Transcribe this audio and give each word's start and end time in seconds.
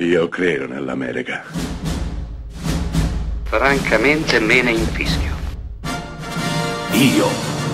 Io 0.00 0.28
credo 0.28 0.68
nell'America. 0.68 1.42
Francamente 3.42 4.38
me 4.38 4.62
ne 4.62 4.70
infischio. 4.70 5.34
Io 6.92 7.26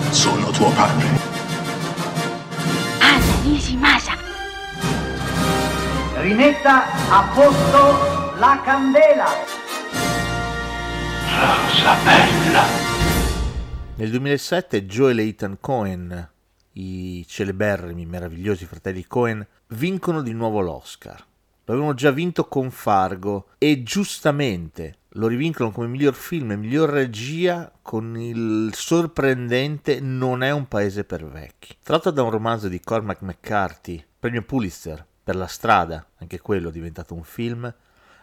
sono 0.09 0.49
tuo 0.49 0.71
padre. 0.71 1.05
Anna 2.99 3.41
Nishimasa. 3.43 4.13
Rimetta 6.15 6.85
a 7.11 7.31
posto 7.31 8.39
la 8.39 8.59
candela. 8.65 9.27
Rosa 11.29 11.95
bella. 12.03 12.63
Nel 13.97 14.09
2007 14.09 14.87
Joel 14.87 15.19
e 15.19 15.27
Ethan 15.27 15.57
Cohen, 15.59 16.31
i 16.71 17.23
celeberrimi, 17.27 18.07
meravigliosi 18.07 18.65
fratelli 18.65 19.05
Cohen, 19.05 19.45
vincono 19.67 20.23
di 20.23 20.33
nuovo 20.33 20.59
l'Oscar. 20.61 21.23
Lo 21.65 21.73
avevano 21.73 21.95
già 21.95 22.11
vinto 22.11 22.47
con 22.47 22.69
Fargo 22.69 23.47
e 23.57 23.81
giustamente 23.83 24.99
lo 25.15 25.27
rivincono 25.27 25.71
come 25.71 25.87
miglior 25.87 26.13
film 26.13 26.51
e 26.51 26.57
miglior 26.57 26.89
regia 26.89 27.71
con 27.81 28.17
il 28.19 28.71
sorprendente 28.73 29.99
Non 29.99 30.43
è 30.43 30.51
un 30.51 30.67
paese 30.67 31.05
per 31.05 31.25
vecchi. 31.25 31.75
Tratto 31.81 32.11
da 32.11 32.21
un 32.21 32.29
romanzo 32.29 32.67
di 32.67 32.79
Cormac 32.79 33.21
McCarthy, 33.21 34.03
premio 34.19 34.43
Pulitzer 34.43 35.05
per 35.23 35.35
la 35.35 35.47
strada, 35.47 36.05
anche 36.17 36.39
quello 36.39 36.69
è 36.69 36.71
diventato 36.71 37.15
un 37.15 37.23
film, 37.23 37.73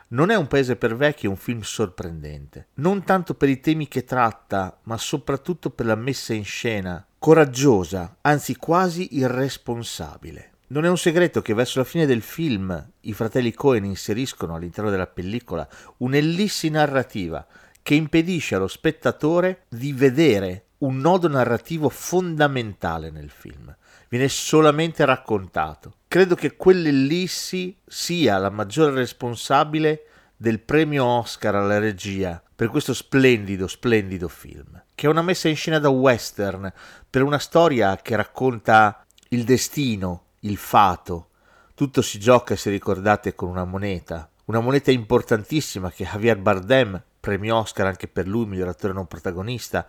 non 0.08 0.30
è 0.30 0.36
un 0.36 0.46
paese 0.46 0.76
per 0.76 0.94
vecchi, 0.94 1.26
è 1.26 1.28
un 1.28 1.36
film 1.36 1.62
sorprendente. 1.62 2.68
Non 2.74 3.02
tanto 3.02 3.34
per 3.34 3.48
i 3.48 3.60
temi 3.60 3.88
che 3.88 4.04
tratta, 4.04 4.78
ma 4.82 4.98
soprattutto 4.98 5.70
per 5.70 5.86
la 5.86 5.94
messa 5.94 6.34
in 6.34 6.44
scena, 6.44 7.04
coraggiosa, 7.18 8.18
anzi 8.20 8.54
quasi 8.56 9.16
irresponsabile. 9.16 10.51
Non 10.72 10.86
è 10.86 10.88
un 10.88 10.96
segreto 10.96 11.42
che 11.42 11.52
verso 11.52 11.80
la 11.80 11.84
fine 11.84 12.06
del 12.06 12.22
film 12.22 12.92
i 13.00 13.12
fratelli 13.12 13.52
Cohen 13.52 13.84
inseriscono 13.84 14.54
all'interno 14.54 14.88
della 14.88 15.06
pellicola 15.06 15.68
un'ellissi 15.98 16.70
narrativa 16.70 17.46
che 17.82 17.94
impedisce 17.94 18.54
allo 18.54 18.68
spettatore 18.68 19.64
di 19.68 19.92
vedere 19.92 20.68
un 20.78 20.96
nodo 20.96 21.28
narrativo 21.28 21.90
fondamentale 21.90 23.10
nel 23.10 23.28
film. 23.28 23.76
Viene 24.08 24.30
solamente 24.30 25.04
raccontato. 25.04 25.96
Credo 26.08 26.34
che 26.34 26.56
quell'ellissi 26.56 27.76
sia 27.86 28.38
la 28.38 28.48
maggiore 28.48 28.92
responsabile 28.92 30.06
del 30.34 30.58
premio 30.58 31.04
Oscar 31.04 31.54
alla 31.54 31.78
regia 31.78 32.42
per 32.56 32.68
questo 32.68 32.94
splendido, 32.94 33.68
splendido 33.68 34.26
film, 34.26 34.82
che 34.94 35.06
è 35.06 35.10
una 35.10 35.20
messa 35.20 35.50
in 35.50 35.56
scena 35.56 35.78
da 35.78 35.90
western 35.90 36.72
per 37.10 37.22
una 37.22 37.38
storia 37.38 37.94
che 37.96 38.16
racconta 38.16 39.04
il 39.28 39.44
destino, 39.44 40.28
il 40.44 40.56
fato. 40.56 41.28
Tutto 41.74 42.02
si 42.02 42.18
gioca, 42.18 42.56
se 42.56 42.70
ricordate, 42.70 43.34
con 43.34 43.48
una 43.48 43.64
moneta, 43.64 44.30
una 44.46 44.60
moneta 44.60 44.90
importantissima 44.90 45.90
che 45.90 46.04
Javier 46.04 46.38
Bardem, 46.38 47.02
premio 47.20 47.56
Oscar 47.56 47.86
anche 47.86 48.08
per 48.08 48.26
lui, 48.26 48.46
miglior 48.46 48.68
attore 48.68 48.92
non 48.92 49.06
protagonista, 49.06 49.86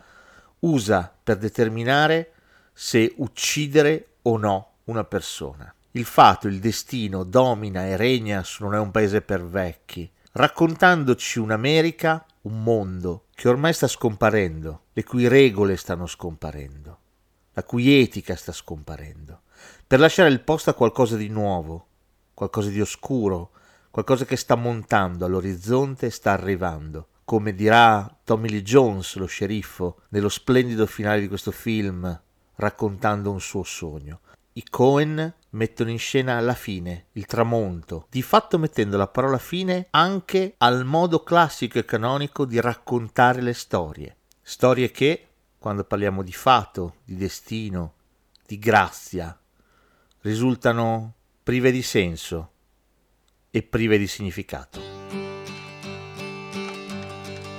usa 0.60 1.14
per 1.24 1.38
determinare 1.38 2.32
se 2.74 3.14
uccidere 3.18 4.16
o 4.24 4.38
no 4.38 4.72
una 4.86 5.04
persona. 5.04 5.74
Il 5.92 6.06
fato, 6.06 6.48
il 6.48 6.60
destino 6.60 7.24
domina 7.24 7.86
e 7.86 7.96
regna 7.98 8.44
su 8.44 8.64
Non 8.64 8.74
è 8.74 8.80
un 8.80 8.92
paese 8.92 9.22
per 9.22 9.46
vecchi, 9.46 10.10
raccontandoci 10.32 11.40
un'America, 11.40 12.26
un 12.42 12.64
mondo 12.64 13.26
che 13.36 13.48
ormai 13.48 13.74
sta 13.74 13.88
scomparendo, 13.88 14.86
le 14.94 15.04
cui 15.04 15.28
regole 15.28 15.78
stanno 15.78 16.08
scomparendo, 16.08 17.00
la 17.54 17.64
cui 17.64 18.00
etica 18.00 18.36
sta 18.36 18.52
scomparendo, 18.52 19.42
per 19.94 20.02
lasciare 20.02 20.30
il 20.30 20.42
posto 20.42 20.72
a 20.72 20.74
qualcosa 20.74 21.16
di 21.18 21.28
nuovo, 21.28 21.86
qualcosa 22.34 22.70
di 22.70 22.82
oscuro, 22.82 23.52
qualcosa 23.92 24.26
che 24.26 24.38
sta 24.38 24.56
montando 24.56 25.24
all'orizzonte 25.24 26.08
e 26.08 26.10
sta 26.10 26.32
arrivando. 26.32 27.10
Come 27.24 27.54
dirà 27.54 28.12
Tommy 28.24 28.50
Lee 28.50 28.64
Jones, 28.64 29.18
lo 29.18 29.28
sceriffo, 29.28 30.00
nello 30.10 30.30
splendido 30.30 30.88
finale 30.88 31.20
di 31.20 31.28
questo 31.28 31.52
film, 31.52 32.22
raccontando 32.56 33.30
un 33.30 33.40
suo 33.40 33.62
sogno. 33.62 34.22
I 34.54 34.64
Cohen 34.68 35.32
mettono 35.52 35.92
in 35.92 36.00
scena 36.00 36.40
la 36.40 36.56
fine, 36.56 37.10
il 37.12 37.28
tramonto, 37.28 38.08
di 38.10 38.24
fatto 38.24 38.58
mettendo 38.58 38.98
la 38.98 39.06
parola 39.06 39.38
fine 39.38 39.90
anche 39.92 40.56
al 40.58 40.86
modo 40.86 41.22
classico 41.22 41.78
e 41.78 41.86
canonico 41.86 42.46
di 42.46 42.60
raccontare 42.60 43.44
le 43.44 43.54
storie. 43.54 44.18
Storie 44.42 44.90
che, 44.90 45.28
quando 45.60 45.84
parliamo 45.84 46.24
di 46.24 46.34
fato, 46.34 46.96
di 47.04 47.16
destino, 47.16 47.94
di 48.44 48.58
grazia, 48.58 49.38
risultano 50.24 51.16
prive 51.44 51.72
di 51.72 51.82
senso 51.82 52.52
e 53.52 53.62
prive 53.62 53.98
di 53.98 54.08
significato. 54.08 54.80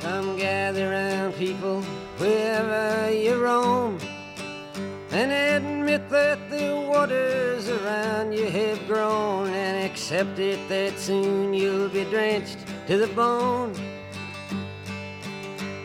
Come 0.00 0.36
gather 0.36 0.88
round 0.88 1.34
people 1.36 1.82
wherever 2.18 3.10
you 3.10 3.34
roam 3.34 3.98
and 5.10 5.30
admit 5.30 6.08
that 6.08 6.38
the 6.48 6.72
waters 6.88 7.68
around 7.68 8.32
you 8.32 8.46
have 8.46 8.86
grown 8.86 9.48
and 9.48 9.84
accept 9.84 10.38
it 10.38 10.58
that 10.68 10.98
soon 10.98 11.52
you'll 11.52 11.90
be 11.90 12.04
drenched 12.04 12.58
to 12.86 12.96
the 12.96 13.08
bone. 13.14 13.72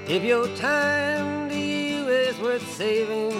If 0.07 0.23
your 0.23 0.47
time 0.55 1.49
to 1.49 1.55
you 1.55 2.07
is 2.07 2.39
worth 2.39 2.65
saving, 2.75 3.39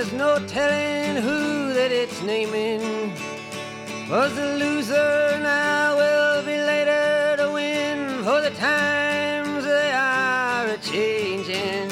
There's 0.00 0.14
no 0.14 0.38
telling 0.46 1.22
who 1.22 1.74
that 1.74 1.92
it's 1.92 2.22
naming. 2.22 3.12
Was 4.08 4.34
the 4.34 4.56
loser 4.56 5.38
now 5.42 5.94
will 5.94 6.42
be 6.42 6.56
later 6.56 7.36
to 7.36 7.52
win, 7.52 8.24
for 8.24 8.40
the 8.40 8.48
times 8.56 9.62
they 9.62 9.92
are 9.92 10.68
a 10.68 10.78
changing. 10.78 11.90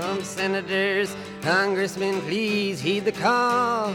Some 0.00 0.24
senators, 0.24 1.14
congressmen, 1.42 2.22
please 2.22 2.80
heed 2.80 3.04
the 3.04 3.12
call. 3.12 3.94